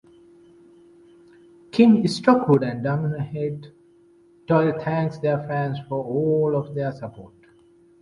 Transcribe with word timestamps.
Kim 1.71 2.07
Stockwood 2.07 2.63
and 2.63 2.83
Damhnait 2.83 3.71
Doyle 4.47 4.79
thanked 4.81 5.21
their 5.21 5.37
fans 5.47 5.77
for 5.87 6.03
all 6.03 6.55
of 6.55 6.73
their 6.73 6.91
support. 6.91 7.35